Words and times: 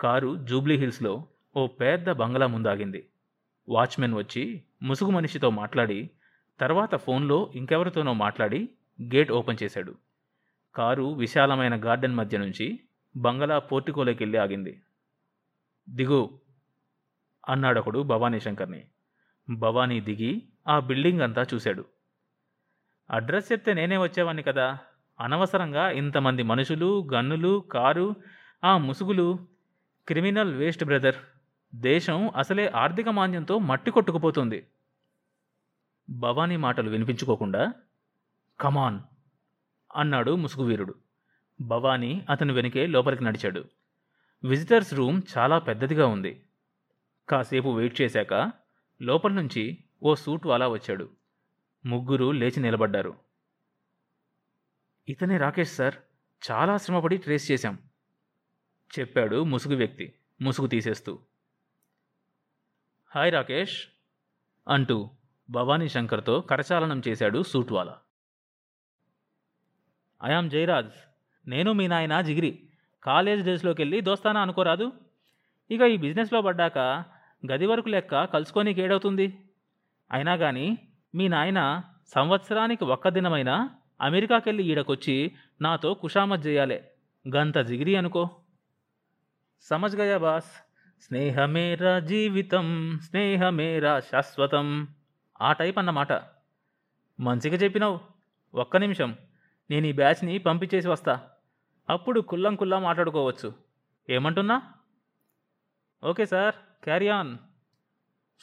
Car 0.00 0.36
Jubilee 0.36 0.76
హిల్స్లో 0.76 1.28
ఓ 1.56 1.66
పెద్ద 1.66 2.10
బంగ్లా 2.10 2.46
ముందాగింది. 2.46 3.08
Watchman 3.68 4.14
వచ్చి 4.14 4.62
ముసుగు 4.82 5.10
మనిషితో 5.10 5.50
మాట్లాడి 5.50 6.10
తర్వాత 6.60 6.94
ఫోన్లో 6.94 7.52
ఇంకెవరితోనో 7.54 8.12
మాట్లాడి 8.12 8.68
గేట్ 9.02 9.32
ఓపెన్ 9.32 9.56
చేశాడు. 9.62 9.94
కారు 10.74 11.12
విశాలమైన 11.12 11.84
గార్డెన్ 11.84 12.16
మధ్య 12.16 12.38
నుంచి 12.38 12.80
బంగళా 13.16 13.58
పోర్టికోలోకి 13.58 14.24
వెళ్ళి 14.24 14.38
ఆగింది. 14.38 14.82
దిగు 15.88 16.40
అన్నాడొకడు 17.48 18.02
భవానీ 18.02 18.40
శంకర్ని. 18.40 18.84
భవానీ 19.50 20.00
దిగి 20.00 20.42
ఆ 20.68 20.78
బిల్డింగ్ 20.78 21.20
అంతా 21.20 21.46
చూశాడు. 21.54 21.84
అడ్రస్ 23.10 23.52
చెప్తే 23.52 23.74
నేనే 23.74 23.96
వచ్చేవాణ్ణి 23.96 24.42
కదా. 24.42 24.78
అనవసరంగా 25.20 25.90
ఇంతమంది 25.90 26.42
మనుషులు 26.42 27.08
గన్నులు 27.12 27.64
కారు 27.72 28.14
ఆ 28.64 28.78
ముసుగులు 28.78 29.53
క్రిమినల్ 30.08 30.54
వేస్ట్ 30.54 30.84
బ్రదర్. 30.84 31.14
దేశం 31.74 32.30
అసలే 32.36 32.68
ఆర్థిక 32.68 33.08
మాంద్యంతో 33.08 33.58
మట్టి 33.58 33.90
కొట్టుకుపోతుంది. 33.90 34.66
భవానీ 36.10 36.56
మాటలు 36.56 36.90
వినిపించుకోకుండా 36.90 37.72
కమాన్ 38.60 39.00
అన్నాడు 39.96 40.36
ముసుగువీరుడు 40.36 40.94
భవానీ 41.60 42.26
అతను 42.30 42.54
వెనుకే 42.54 42.86
లోపలికి 42.86 43.24
నడిచాడు. 43.24 43.64
విజిటర్స్ 44.44 44.94
రూమ్ 44.94 45.22
చాలా 45.38 45.58
పెద్దదిగా 45.58 46.06
ఉంది. 46.06 46.42
కాసేపు 47.28 47.68
వెయిట్ 47.68 48.00
చేశాక 48.00 48.52
లోపల 49.02 49.32
నుంచి 49.32 49.78
ఓ 50.02 50.14
సూట్ 50.14 50.46
వాలా 50.46 50.68
వచ్చాడు. 50.68 51.10
ముగ్గురు 51.86 52.30
లేచి 52.30 52.60
నిలబడ్డారు. 52.60 53.14
ఇతనే 55.08 55.36
రాకేష్ 55.36 55.72
సార్. 55.72 55.94
చాలా 56.50 56.76
శ్రమపడి 56.76 57.16
ట్రేస్ 57.16 57.50
చేశాం. 57.50 57.78
చెప్పాడు 59.00 59.44
ముసుగు 59.44 59.76
వ్యక్తి. 59.76 60.12
ముసుగు 60.40 60.66
తీసేస్తూ. 60.66 61.18
హాయ్ 63.14 63.32
రాకేష్ 63.32 63.86
అంటూ 64.68 65.10
భవానీ 65.50 65.88
శంకర్తో 65.88 66.40
కరచాలనం 66.40 67.02
చేశాడు 67.08 67.42
సూట్వాలా. 67.42 67.98
ఐఆమ్ 70.24 70.50
జయరాజ్. 70.50 70.92
నేను 71.48 71.72
మీ 71.72 71.86
నాయన 71.86 72.20
జిగిరి. 72.20 72.68
కాలేజ్ 73.02 73.44
డేస్లోకి 73.44 73.82
వెళ్ళి 73.82 74.00
దోస్తానా 74.00 74.40
అనుకోరాదు? 74.40 74.92
ఇక 75.70 75.80
ఈ 75.80 75.96
బిజినెస్లో 75.96 76.42
పడ్డాక 76.42 76.78
గది 77.52 77.66
వరకు 77.66 77.88
లెక్క 77.88 78.24
కలుసుకోనీకి 78.24 78.82
ఏడవుతుంది? 78.82 79.44
అయినా 80.12 80.36
కానీ 80.36 80.78
మీ 81.14 81.28
నాయన 81.28 81.82
సంవత్సరానికి 82.14 82.84
ఒక్క 82.84 83.08
దినమైనా 83.08 83.70
అమెరికాకెళ్ళి 84.00 84.64
ఈడకొచ్చి 84.64 85.32
నాతో 85.60 85.94
కుషామత్ 85.94 86.46
చేయాలే 86.46 86.90
గంత 87.36 87.58
జిగిరి 87.58 87.96
అనుకో. 87.96 88.40
సమజ్ 89.60 89.96
గయా 89.96 90.18
బాస్. 90.18 90.50
స్నేహమేరా 91.02 91.98
జీవితం 91.98 92.98
స్నేహమేరా 93.02 94.00
శాశ్వతం. 94.00 94.88
ఆ 95.42 95.52
టైప్ 95.52 95.78
అన్నమాట. 95.78 96.12
మంచిగా 97.20 97.56
చెప్పినావు. 97.56 98.00
ఒక్క 98.54 98.76
నిమిషం. 98.76 99.16
నేను 99.70 99.86
ఈ 99.86 99.92
బ్యాచ్ని 99.92 100.38
పంపించేసి 100.38 100.88
వస్తా. 100.88 101.20
అప్పుడు 101.90 102.20
కుల్లం 102.20 102.54
కుల్లా 102.54 102.78
మాట్లాడుకోవచ్చు. 102.78 103.52
ఏమంటున్నా? 104.10 104.62
Okay 106.04 106.26
sir 106.26 106.54
carry 106.84 107.08
on. 107.08 107.36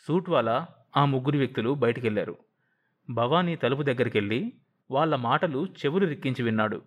suit 0.07 0.29
వాళ్ళ 0.29 0.65
ఆ 0.97 1.05
ముగ్గురు 1.05 1.37
వ్యక్తులు 1.37 1.73
బయటికి 1.73 2.07
వెళ్ళారు 2.07 2.37
భవానీ 3.09 3.55
తలుపు 3.55 3.81
దగ్గరికి 3.81 4.17
వెళ్ళి 4.17 4.53
వాళ్ళ 4.91 5.15
మాటలు 5.15 5.65
చెవులు 5.65 6.05
రిక్కించి 6.05 6.43
విన్నాడు. 6.43 6.81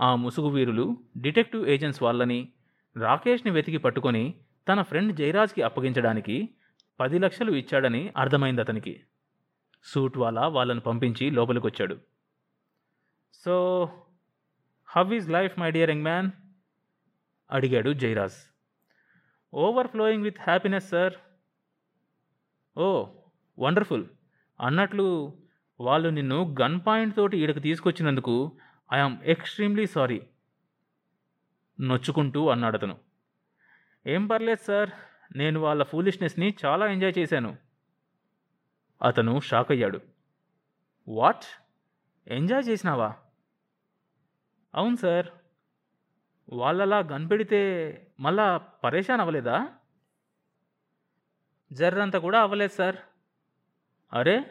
ఆ 0.00 0.14
ముసుగు 0.14 0.48
వీరులు 0.48 0.96
డిటెక్టివ్ 1.16 1.68
ఏజెంట్స్ 1.68 2.02
వాళ్ళని 2.02 2.48
రాకేష్ని 2.96 3.52
వెతికి 3.52 3.76
పట్టుకొని 3.76 4.34
తన 4.68 4.82
ఫ్రెండ్ 4.82 5.16
జయరాజ్కి 5.16 5.62
అప్పగించడానికి 5.62 6.48
పది 7.00 7.18
లక్షలు 7.18 7.52
ఇచ్చాడని 7.52 8.12
అర్థమైంది 8.16 8.60
అతనికి. 8.60 9.04
సూట్ 9.84 10.18
వాలా 10.18 10.48
వాళ్ళని 10.48 10.80
పంపించి 10.80 11.30
లోపలికి 11.30 11.66
వచ్చాడు 11.66 12.00
so 13.44 13.54
how 14.88 15.14
is 15.14 15.30
life 15.30 15.58
my 15.58 15.70
dear 15.70 15.90
young 15.90 16.02
man? 16.02 16.30
అడిగాడు 17.50 17.92
Jayaraj. 17.92 18.38
Overflowing 19.86 20.22
with 20.22 20.40
happiness 20.40 20.88
sir. 20.88 21.14
Oh 22.78 23.06
wonderful. 23.58 24.04
అన్నట్లు 24.60 25.38
వాళ్ళు 25.80 26.08
నిన్ను 26.08 26.56
గన్ 26.60 26.80
పాయింట్ 26.86 27.16
తోటి 27.16 27.38
ఈడకు 27.38 27.58
తీసుకొచ్చినందుకు 27.58 28.58
ఐఆమ్ 28.92 29.16
ఎక్స్ట్రీమ్లీ 29.24 29.86
సారీ. 29.86 30.20
నొచ్చుకుంటూ 31.82 32.48
అన్నాడు 32.48 32.76
అతను. 32.76 32.98
ఏం 34.06 34.26
పర్లేదు 34.26 34.64
సార్ 34.64 34.90
నేను 35.36 35.60
వాళ్ళ 35.60 35.82
ఫూలిష్నెస్ని 35.82 36.56
చాలా 36.64 36.86
ఎంజాయ్ 36.86 37.14
చేశాను. 37.18 37.56
అతను 39.02 39.40
షాక్ 39.40 39.70
అయ్యాడు. 39.70 40.00
వాట్? 41.08 41.44
ఎంజాయ్ 42.26 42.68
చేసినావా? 42.68 43.16
అవును 44.74 44.96
సార్. 44.96 45.26
వాళ్ళలా 46.52 46.98
గన్పెడితే 46.98 47.62
మళ్ళా 48.20 48.56
పరేషాన్ 48.56 49.20
అవ్వలేదా? 49.20 49.68
జర్రంత 51.72 52.14
కూడా 52.14 52.40
అవ్వలేదు 52.40 52.72
సార్. 52.72 52.96
అరే 54.12 54.44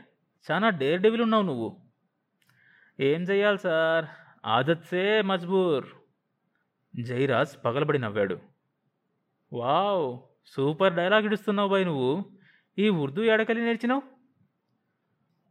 చాలా 0.51 0.69
డేర్ 0.69 1.01
డెవిల్ 1.01 1.21
ఉన్నావు 1.21 1.43
నువ్వు. 1.43 1.77
ఏం 2.99 3.21
చెయ్యాలి 3.21 3.57
సార్? 3.57 4.05
ఆదత్సే 4.45 5.21
మజ్బూర్. 5.21 5.85
జైరాజ్ 6.99 7.65
పగలబడి 7.65 7.99
నవ్వాడు. 7.99 8.39
వావ్ 9.53 10.19
సూపర్ 10.45 10.93
డైలాగ్ 10.93 11.25
ఇడుస్తున్నావు 11.25 11.69
బాయ్ 11.69 11.85
నువ్వు. 11.85 12.25
ఈ 12.77 12.89
ఉర్దూ 12.89 13.23
ఎడకలి 13.23 13.61
నేర్చినావు? 13.61 14.01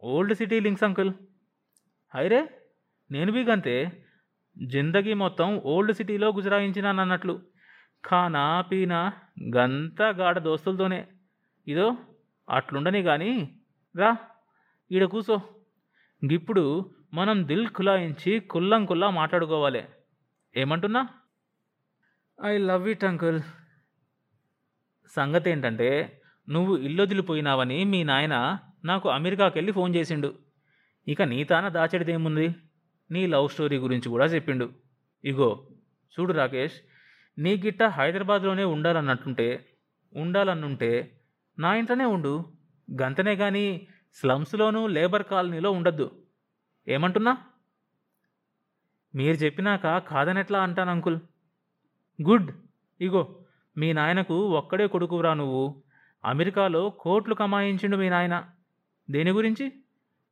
Old 0.05 0.34
city 0.34 0.61
links 0.61 0.84
uncle. 0.84 1.12
హైరే 2.15 2.49
నేను 3.11 3.33
బీగంతే. 3.33 4.05
జిందగీ 4.67 5.15
మొత్తం 5.15 5.59
ఓల్డ్ 5.59 5.95
సిటీలో 5.95 6.28
గుజరాయించినానన్నట్లు 6.28 7.43
ఖానా 8.07 8.61
పీనా 8.61 9.12
గంతా 9.57 10.09
గాఢ 10.09 10.39
దోస్తులతోనే. 10.39 11.07
ఇదో 11.69 11.97
అట్లుండని 12.51 13.03
కానీ 13.03 13.61
రా 13.97 14.17
ఈడ 14.93 15.05
కూసో. 15.05 15.41
ఇప్పుడు 16.33 16.95
మనం 17.15 17.49
దిల్ 17.49 17.69
ఖులాయించి 17.69 18.41
కుల్లం 18.41 18.87
కుల్లా 18.87 19.11
మాట్లాడుకోవాలి. 19.11 19.84
ఏమంటున్నా? 20.57 21.09
I 22.45 22.59
love 22.59 22.89
it 22.89 23.05
uncle. 23.05 23.41
సంగతి 25.17 25.51
ఏంటంటే 25.51 26.21
నువ్వు 26.49 26.77
ఇల్లొదిలిపోయినావని 26.77 27.84
మీ 27.84 28.03
నాయన 28.03 28.59
నాకు 28.84 29.09
అమెరికాకి 29.09 29.59
వెళ్ళి 29.59 29.73
ఫోన్ 29.73 29.95
చేసిండు. 29.95 30.34
ఇక 31.09 31.23
నీ 31.23 31.45
తాన 31.45 31.69
దాచెడిదేముంది? 31.69 32.55
నీ 33.11 33.27
లవ్ 33.27 33.49
స్టోరీ 33.49 33.78
గురించి 33.78 34.09
కూడా 34.09 34.25
చెప్పిండు. 34.25 34.73
ఇగో 35.25 35.69
చూడు 36.15 36.33
రాకేష్ 36.33 36.73
నీ 37.39 37.56
గిట్ట 37.56 37.83
హైదరాబాద్లోనే 37.83 38.65
ఉండాలన్నట్టుంటే 38.65 39.67
ఉండాలన్నుంటే 40.17 41.21
నా 41.59 41.75
ఇంట్లోనే 41.75 42.05
ఉండు. 42.05 42.53
గంతనే 43.03 43.37
కానీ 43.37 43.89
స్లమ్స్లోనూ 44.15 44.87
లేబర్ 44.87 45.22
కాలనీలో 45.22 45.71
ఉండద్దు. 45.71 46.11
ఏమంటున్నా? 46.89 47.37
మీరు 49.15 49.37
చెప్పినాక 49.37 49.99
కాదనెట్లా 49.99 50.62
అంటాను 50.62 50.91
అంకుల్? 50.91 51.19
గుడ్. 52.28 52.50
ఇగో 53.00 53.44
మీ 53.76 53.92
నాయనకు 53.92 54.48
ఒక్కడే 54.48 54.86
కొడుకురా 54.86 55.34
నువ్వు. 55.34 55.82
అమెరికాలో 56.25 56.91
కోట్లు 56.91 57.34
కమాయించిండు 57.34 57.97
మీ 57.97 58.08
నాయన. 58.08 58.50
దేని 59.10 59.31
గురించి? 59.31 59.72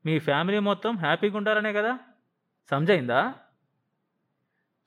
మీ 0.06 0.19
ఫ్యామిలీ 0.19 0.59
మొత్తం 0.59 0.97
హ్యాపీగా 0.97 1.37
ఉండాలనే 1.37 1.72
కదా. 1.72 1.98
సమజైందా 2.71 3.34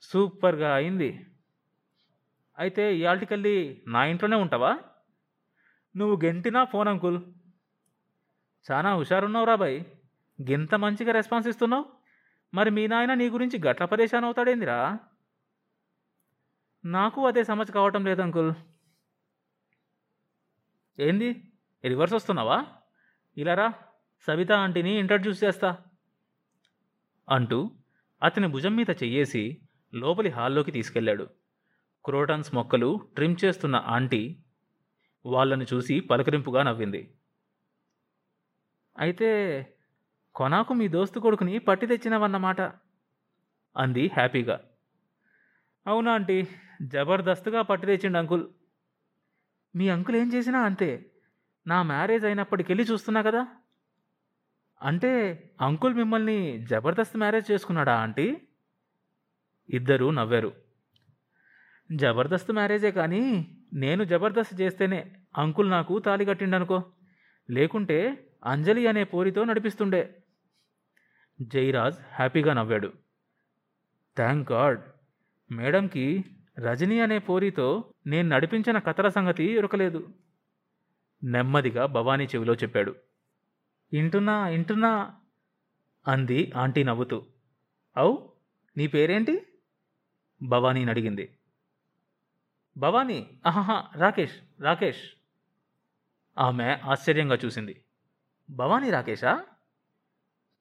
సూపర్గా 0.02 0.74
అయింది. 0.74 1.26
అయితే 2.58 2.96
ఇవాళకెళ్ళి 2.96 3.82
నా 3.86 4.04
ఇంట్లోనే 4.04 4.36
ఉంటావా? 4.36 4.78
నువ్వు 5.96 6.20
గెంటినా 6.24 6.64
ఫోన్ 6.64 6.88
అంకుల్? 6.88 7.20
చాలా 8.72 8.94
హుషారున్నావు 8.94 9.44
రాబాయ్ 9.44 9.84
గింత 10.50 10.74
మంచిగా 10.74 11.12
రెస్పాన్స్ 11.12 11.48
ఇస్తున్నావు. 11.48 11.84
మరి 12.54 12.70
మీ 12.70 12.86
నాయన 12.86 13.14
నీ 13.14 13.28
గురించి 13.28 13.68
గట్ల 13.68 13.84
పరేషాన్ 13.84 14.24
అవుతాడేందిరా? 14.24 14.98
నాకు 16.84 17.26
అదే 17.26 17.44
సమస్య 17.44 17.72
కావటం 17.72 18.04
లేదు 18.04 18.22
అంకుల్. 18.22 18.54
ఏంది? 20.98 21.52
రివర్స్ 21.84 22.14
వస్తున్నావా? 22.14 22.66
ఇలారా 23.36 23.72
సవిత 24.26 24.52
ఆంటీని 24.52 24.98
ఇంట్రడ్యూస్ 24.98 25.44
చేస్తా. 25.44 25.78
అంటూ 27.28 27.70
అతని 28.22 28.48
భుజం 28.48 28.76
మీద 28.76 28.90
చెయ్యేసి 28.90 29.60
లోపలి 29.94 30.28
హాల్లోకి 30.28 30.70
తీసుకెళ్ళాడు. 30.70 31.30
క్రోటన్స్ 32.04 32.54
మొక్కలు 32.54 33.00
ట్రిమ్ 33.14 33.36
చేస్తున్న 33.44 33.76
ఆంటీ 33.76 34.44
వాళ్ళని 35.26 35.66
చూసి 35.74 36.00
పలకరింపుగా 36.00 36.62
నవ్వింది. 36.62 37.14
అయితే 38.98 39.30
కొనాకు 40.34 40.74
మీ 40.74 40.88
దోస్తు 40.88 41.20
కొడుకుని 41.20 41.58
పట్టి 41.58 41.86
తెచ్చినవన్నమాట 41.86 42.60
అంది 43.76 44.06
హ్యాపీగా. 44.06 44.60
అవునా 45.86 46.14
ఆంటీ? 46.14 46.48
జబర్దస్త్గా 46.82 47.62
పట్టు 47.62 47.86
తెచ్చిండు 47.86 48.18
అంకుల్. 48.18 48.46
మీ 49.76 49.88
అంకుల్ 49.88 50.16
ఏం 50.16 50.32
చేసినా 50.32 50.60
అంతే. 50.60 51.10
నా 51.66 51.82
మ్యారేజ్ 51.82 52.24
అయినప్పటికెళ్ళి 52.24 52.84
చూస్తున్నా 52.84 53.22
కదా. 53.22 53.46
అంటే 54.82 55.42
అంకుల్ 55.60 55.94
మిమ్మల్ని 55.94 56.66
జబర్దస్త్ 56.66 57.16
మ్యారేజ్ 57.16 57.50
చేసుకున్నాడా 57.50 57.94
ఆంటీ? 57.94 58.48
ఇద్దరూ 59.70 60.10
నవ్వారు. 60.10 60.52
జబర్దస్త్ 61.92 62.52
మ్యారేజే 62.52 62.90
కానీ 62.90 63.54
నేను 63.72 64.04
జబర్దస్త్ 64.04 64.60
చేస్తేనే 64.60 65.16
అంకుల్ 65.38 65.70
నాకు 65.70 65.98
తాలి 65.98 66.24
కట్టిండనుకో. 66.24 66.92
లేకుంటే 67.50 68.28
అంజలి 68.44 68.86
అనే 68.86 69.04
పోరితో 69.04 69.44
నడిపిస్తుండే. 69.44 70.22
జైరాజ్ 71.40 71.96
హ్యాపీగా 72.14 72.52
నవ్వాడు. 72.52 72.92
Thank 74.16 74.52
God. 74.52 74.80
మేడంకి 75.52 76.24
రజనీ 76.58 77.00
అనే 77.00 77.18
పోరితో 77.18 77.94
నేను 78.06 78.28
నడిపించిన 78.28 78.78
కథల 78.78 79.08
సంగతి 79.08 79.44
ఇరకలేదు. 79.44 80.14
నెమ్మదిగా 81.24 81.86
భవానీ 81.86 82.24
చెవిలో 82.24 82.54
చెప్పాడు. 82.54 82.96
ఇంటున్నా 83.92 84.48
ఇంటున్నా 84.48 85.14
అంది 86.08 86.52
ఆంటీ 86.56 86.84
నవ్వుతూ. 86.84 87.26
అవు 87.96 88.32
నీ 88.76 88.86
పేరేంటి? 88.86 89.46
భవానీని 90.42 90.90
అడిగింది 90.90 91.38
భవానీ 92.76 93.40
ఆహాహా 93.46 93.84
రాకేష్ 93.96 94.62
రాకేష్ 94.62 95.02
ఆమె 96.38 96.78
ఆశ్చర్యంగా 96.84 97.38
చూసింది. 97.44 97.84
భవానీ 98.50 98.90
రాకేషా? 98.90 99.44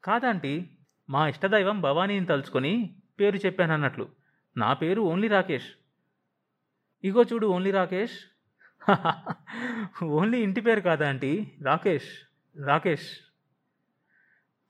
కాదంటీ 0.04 0.70
మా 1.10 1.28
ఇష్టదైవం 1.28 1.82
భవానీని 1.82 2.26
తలుచుకొని 2.26 2.96
పేరు 3.20 3.38
చెప్పానన్నట్లు. 3.38 4.10
నా 4.58 4.74
పేరు 4.74 5.02
ఓన్లీ 5.02 5.28
రాకేష్. 5.28 5.68
ఇగో 7.04 7.24
చూడు 7.24 7.48
ఓన్లీ 7.48 7.72
రాకేష్. 7.72 8.20
ఓన్లీ 10.04 10.42
ఇంటి 10.42 10.62
పేరు 10.62 10.82
కాదా 10.82 11.10
ఆంటీ? 11.10 11.52
రాకేష్ 11.64 12.10
రాకేష్. 12.66 13.08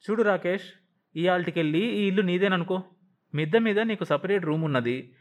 చూడు 0.10 0.24
రాకేష్ 0.24 0.64
ఈ 1.16 1.28
ఆల్టికెళ్ళి 1.28 1.80
ఈ 1.80 2.08
ఇల్లు 2.08 2.22
నీదేననుకో. 2.22 2.84
మిద్ద 3.34 3.58
మీద 3.58 3.80
నీకు 3.80 4.04
సపరేట్ 4.04 4.46
రూమ్ 4.46 4.64
ఉన్నది. 4.64 5.16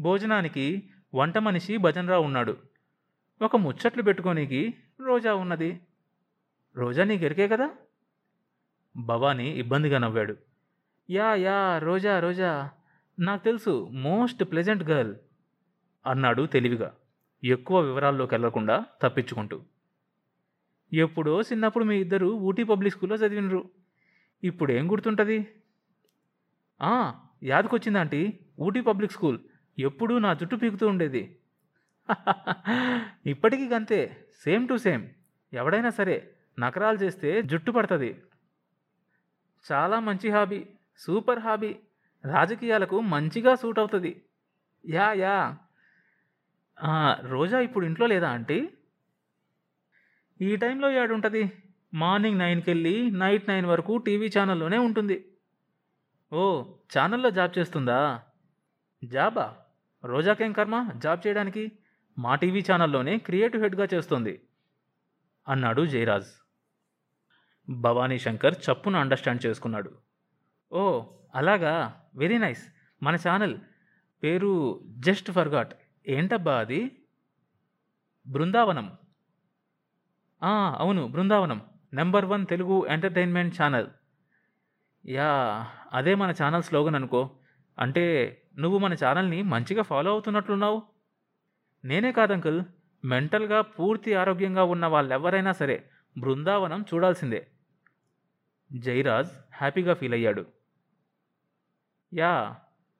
భోజనానికి 0.00 0.90
వంట 1.14 1.38
మనిషి 1.38 1.76
భజనరావు 1.76 2.24
ఉన్నాడు. 2.24 2.56
ఒక 3.42 3.56
ముచ్చట్లు 3.56 4.02
పెట్టుకోనికి 4.02 4.74
రోజా 5.00 5.34
ఉన్నది. 5.34 5.80
రోజా 6.76 7.04
నీ 7.04 7.18
గెరికే 7.18 7.48
కదా? 7.48 7.70
భవానీ 8.96 9.50
ఇబ్బందిగా 9.50 9.98
నవ్వాడు. 9.98 10.36
Yeah 11.10 11.34
yeah 11.34 11.78
Roja 11.78 12.20
Roja. 12.20 12.70
నాకు 13.18 13.44
తెలుసు 13.44 13.88
మోస్ట్ 13.92 14.44
ప్లెజెంట్ 14.44 14.84
గర్ల్. 14.84 15.14
అన్నాడు 16.08 16.46
తెలివిగా. 16.46 16.94
ఎక్కువ 17.44 17.80
వివరాల్లోకి 17.80 18.34
వెళ్ళకుండా 18.34 18.84
తప్పించుకుంటూ. 19.02 19.62
ఎప్పుడో 20.92 21.40
చిన్నప్పుడు 21.40 21.84
మీ 21.84 22.00
ఇద్దరు 22.00 22.26
ఊటీ 22.26 22.64
పబ్లిక్ 22.64 22.94
స్కూల్లో 22.94 23.16
చదివినరు. 23.16 23.70
ఇప్పుడేం 24.44 24.90
గుర్తుంటుంది? 24.90 25.46
ఆ, 26.82 27.14
యాదకొచ్చిందాంటీ 27.44 28.38
ఊటీ 28.60 28.80
పబ్లిక్ 28.80 29.12
స్కూల్. 29.12 29.38
ఎప్పుడూ 29.78 30.18
నా 30.18 30.34
జుట్టు 30.34 30.56
పీకుతూ 30.56 30.88
ఉండేది. 30.88 31.38
ఇప్పటికీ 33.26 33.68
గంతే. 33.68 34.28
Same 34.44 34.68
to 34.68 34.76
same. 34.76 35.08
ఎవడైనా 35.52 35.90
సరే 35.90 36.34
నకరాలు 36.58 36.96
చేస్తే 36.96 37.42
జుట్టు 37.42 37.70
పడుతుంది. 37.70 38.22
చాలా 39.72 40.00
మంచి 40.00 40.30
హాబీ. 40.30 40.66
Super 40.98 41.38
hobby. 41.38 41.76
రాజకీయాలకు 42.24 43.00
మంచిగా 43.00 43.54
సూట్ 43.54 43.78
అవుతుంది. 43.78 44.24
Yeah 44.88 45.12
yeah. 45.12 45.56
రోజా 47.20 47.60
ఇప్పుడు 47.60 47.86
ఇంట్లో 47.86 48.06
లేదా 48.06 48.30
ఆంటీ? 48.30 48.68
ఈ 50.40 50.56
టైంలో 50.56 50.90
ఏడుంటుంది? 50.90 51.52
మార్నింగ్ 51.94 52.38
నైన్కి 52.38 52.70
వెళ్ళి 52.70 53.10
నైట్ 53.10 53.48
నైన్ 53.48 53.66
వరకు 53.66 53.96
టీవీ 53.96 54.30
ఛానల్లోనే 54.38 54.78
ఉంటుంది. 54.78 55.32
ఓ 56.32 56.64
ఛానల్లో 56.98 57.30
జాబ్ 57.30 57.58
చేస్తుందా? 57.58 58.22
జాబా? 59.04 59.56
రోజాకేం 60.04 60.52
కర్మ? 60.52 60.90
జాబ్ 60.96 61.26
చేయడానికి? 61.26 61.72
మా 62.18 62.34
టీవీ 62.34 62.64
ఛానల్లోనే 62.72 63.18
క్రియేటివ్ 63.18 63.62
హెడ్గా 63.62 63.88
చేస్తుంది 63.94 64.40
అన్నాడు 65.48 65.86
జయరాజ్. 65.86 66.26
భవానీ 67.70 68.18
శంకర్ 68.18 68.54
చప్పున 68.54 68.96
అండర్స్టాండ్ 68.96 69.46
చేసుకున్నాడు. 69.46 69.92
ఓ 70.72 71.02
అలాగా? 71.34 72.00
Very 72.14 72.38
nice. 72.38 72.68
మన 73.02 73.14
ఛానల్ 73.14 73.58
పేరు 74.22 74.80
జస్ట్ 74.84 75.30
ఫర్గాట్. 75.30 75.74
ఏంటబ్బా 76.08 76.58
అది? 76.58 77.02
బృందావనం. 78.26 78.96
ఆ, 80.42 80.76
అవును 80.78 81.08
Brindavanam. 81.08 81.62
Number 81.92 82.24
one 82.24 82.46
Telugu 82.46 82.86
entertainment 82.86 83.62
channel 83.62 83.86
yeah 85.06 85.26
అదే 85.92 86.14
మన 86.14 86.30
ఛానల్ 86.30 86.62
స్లోగన్ 86.62 86.94
అనుకో. 86.94 87.30
అంటే 87.78 88.42
నువ్వు 88.58 88.78
మన 88.78 88.94
ఛానల్ని 88.94 89.42
మంచిగా 89.42 89.82
ఫాలో 89.82 90.10
అవుతున్నట్లున్నావు. 90.10 90.82
నేనే 91.84 92.12
కాదు 92.12 92.32
అంకుల్ 92.32 92.62
మెంటల్గా 93.04 93.60
పూర్తి 93.60 94.14
ఆరోగ్యంగా 94.14 94.64
ఉన్న 94.64 94.86
వాళ్ళెవరైనా 94.86 95.52
సరే 95.52 95.90
బృందావనం 96.18 96.84
చూడాల్సిందే. 96.94 97.46
జైరాజ్ 98.72 99.30
హ్యాపీగా 99.54 99.94
ఫీల్ 99.94 100.14
అయ్యాడు. 100.14 100.46
యా 102.14 102.56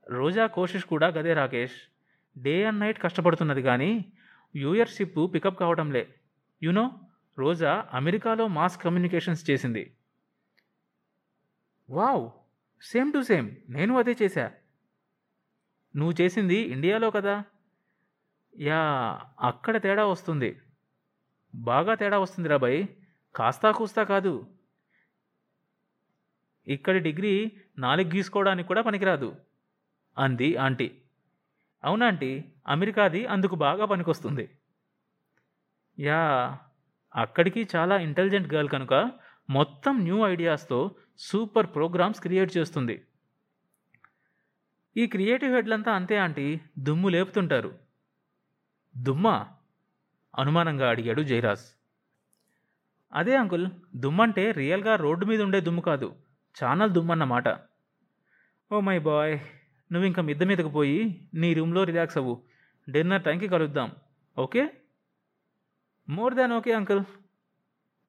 రోజా 0.09 0.47
కోషిష్ 0.47 0.85
కూడా 0.85 1.07
గదే 1.07 1.35
రాకేష్. 1.35 1.98
డే 2.43 2.65
అండ్ 2.65 2.81
నైట్ 2.81 3.03
కష్టపడుతున్నది 3.03 3.63
కానీ 3.63 4.13
వ్యూయర్షిప్ 4.55 5.35
పికప్ 5.35 5.61
కావడంలే 5.61 6.15
యునో 6.63 7.01
రోజా 7.39 7.89
అమెరికాలో 7.93 8.49
మాస్ 8.49 8.79
కమ్యూనికేషన్స్ 8.83 9.51
చేసింది. 9.51 9.97
వావ్ 11.91 12.31
సేమ్ 12.83 13.13
టు 13.13 13.23
సేమ్ 13.23 13.57
నేను 13.69 13.99
అదే 13.99 14.17
చేశా. 14.23 14.53
నువ్వు 15.97 16.23
చేసింది 16.23 16.57
ఇండియాలో 16.57 17.11
కదా? 17.11 17.45
యా 18.59 18.81
అక్కడ 19.41 19.83
తేడా 19.83 20.07
వస్తుంది. 20.07 20.61
బాగా 21.55 21.95
తేడా 21.95 22.19
వస్తుంది 22.19 22.49
రాబాయ్ 22.49 22.87
కాస్తా 23.35 23.71
కూస్తా 23.71 24.03
కాదు. 24.03 24.47
ఇక్కడి 26.67 26.99
డిగ్రీ 26.99 27.53
నాలుగు 27.79 28.09
గీసుకోవడానికి 28.15 28.69
కూడా 28.69 28.83
పనికిరాదు 28.83 29.37
అంది 30.19 30.57
ఆంటీ. 30.57 31.03
అవునా 31.85 32.07
ఆంటీ? 32.07 32.45
అమెరికాది 32.69 33.27
అందుకు 33.27 33.55
బాగా 33.55 33.85
పనికొస్తుంది. 33.85 34.51
యా 35.99 36.59
అక్కడికి 37.15 37.69
చాలా 37.77 37.97
ఇంటెలిజెంట్ 37.97 38.55
గర్ల్ 38.55 38.69
కనుక 38.69 39.11
మొత్తం 39.51 40.03
న్యూ 40.03 40.27
ఐడియాస్తో 40.27 40.95
సూపర్ 41.19 41.67
ప్రోగ్రామ్స్ 41.67 42.21
క్రియేట్ 42.21 42.57
చేస్తుంది. 42.57 43.07
ఈ 44.97 45.07
క్రియేటివ్ 45.07 45.55
హెడ్లంతా 45.55 45.93
అంతే 45.93 46.17
ఆంటీ 46.17 46.61
దుమ్ము 46.79 47.09
లేపుతుంటారు. 47.09 47.79
దుమ్మా? 48.97 49.47
అనుమానంగా 50.39 50.91
అడిగాడు 50.91 51.23
జయరాజ్ 51.23 51.67
అదే 53.13 53.37
అంకుల్ 53.37 53.71
దుమ్మంటే 53.97 54.51
రియల్గా 54.51 54.97
రోడ్డు 54.97 55.27
మీద 55.27 55.43
ఉండే 55.43 55.61
దుమ్ము 55.61 55.83
కాదు 55.83 56.15
ఛానల్ 56.65 56.91
దుమ్మన్నమాట. 56.91 57.49
Oh 58.73 58.81
my 58.81 58.99
boy. 58.99 59.41
నువ్వు 59.93 60.07
ఇంకా 60.07 60.23
మిద్ద 60.23 60.43
మీదకు 60.43 60.69
పోయి 60.69 61.29
నీ 61.35 61.55
రూమ్లో 61.55 61.85
రిలాక్స్ 61.85 62.19
అవ్వు. 62.19 62.43
డిన్నర్ 62.91 63.23
టైంకి 63.23 63.49
కలుద్దాం. 63.49 63.93
Okay? 64.39 64.71
More 66.09 66.35
than 66.35 66.53
okay 66.53 66.73
uncle. 66.73 67.05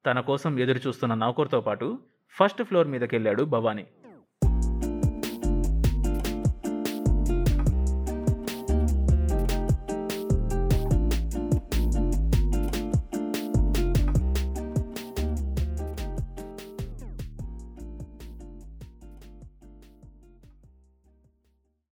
తన 0.05 0.19
కోసం 0.19 0.59
ఎదురు 0.59 0.77
చూస్తున్న 0.87 1.13
నౌకర్తో 1.13 1.61
పాటు 1.61 1.99
ఫస్ట్ 2.29 2.63
ఫ్లోర్ 2.63 2.87
మీదకి 2.87 3.15
వెళ్ళాడు 3.15 3.43
భవానీ. 3.43 3.87